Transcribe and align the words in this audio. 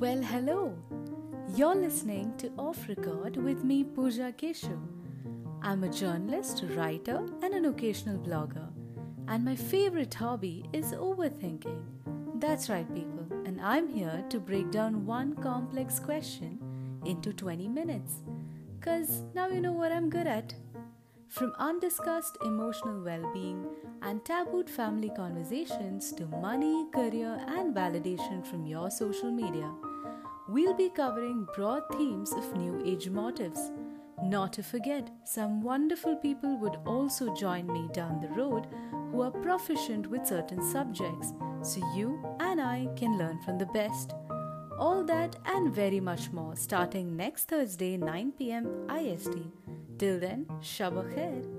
Well, 0.00 0.22
hello. 0.22 0.78
You're 1.56 1.74
listening 1.74 2.32
to 2.36 2.52
Off 2.56 2.88
Record 2.88 3.36
with 3.36 3.64
me, 3.64 3.82
Pooja 3.82 4.32
Keshu. 4.32 4.78
I'm 5.60 5.82
a 5.82 5.88
journalist, 5.88 6.62
writer, 6.76 7.26
and 7.42 7.52
an 7.52 7.64
occasional 7.64 8.16
blogger. 8.16 8.68
And 9.26 9.44
my 9.44 9.56
favorite 9.56 10.14
hobby 10.14 10.64
is 10.72 10.92
overthinking. 10.92 11.82
That's 12.36 12.70
right, 12.70 12.86
people. 12.94 13.26
And 13.44 13.60
I'm 13.60 13.88
here 13.88 14.24
to 14.28 14.38
break 14.38 14.70
down 14.70 15.04
one 15.04 15.34
complex 15.34 15.98
question 15.98 16.60
into 17.04 17.32
20 17.32 17.66
minutes. 17.66 18.22
Because 18.78 19.22
now 19.34 19.48
you 19.48 19.60
know 19.60 19.72
what 19.72 19.90
I'm 19.90 20.10
good 20.10 20.28
at. 20.28 20.54
From 21.26 21.52
undiscussed 21.58 22.38
emotional 22.44 23.02
well 23.02 23.28
being 23.34 23.66
and 24.00 24.24
tabooed 24.24 24.70
family 24.70 25.10
conversations 25.16 26.12
to 26.12 26.26
money, 26.26 26.86
career, 26.94 27.44
and 27.48 27.74
validation 27.74 28.46
from 28.46 28.64
your 28.64 28.90
social 28.90 29.30
media, 29.30 29.70
we'll 30.48 30.74
be 30.74 30.88
covering 30.90 31.46
broad 31.54 31.82
themes 31.92 32.32
of 32.32 32.56
new 32.56 32.82
age 32.84 33.08
motives. 33.10 33.70
Not 34.22 34.52
to 34.54 34.62
forget, 34.62 35.10
some 35.24 35.60
wonderful 35.60 36.16
people 36.16 36.56
would 36.58 36.76
also 36.86 37.34
join 37.34 37.66
me 37.66 37.88
down 37.92 38.20
the 38.20 38.28
road 38.28 38.66
who 39.12 39.22
are 39.22 39.30
proficient 39.30 40.08
with 40.08 40.26
certain 40.26 40.62
subjects, 40.62 41.32
so 41.62 41.80
you 41.94 42.24
and 42.40 42.60
I 42.60 42.88
can 42.96 43.16
learn 43.18 43.40
from 43.42 43.58
the 43.58 43.66
best. 43.66 44.14
All 44.78 45.04
that 45.04 45.36
and 45.44 45.72
very 45.72 46.00
much 46.00 46.30
more 46.32 46.56
starting 46.56 47.16
next 47.16 47.48
Thursday 47.48 47.96
9 47.96 48.32
pm 48.32 48.86
IST. 48.90 49.36
Till 49.98 50.20
then, 50.20 50.46
Shabba 50.60 51.04
Khair. 51.14 51.57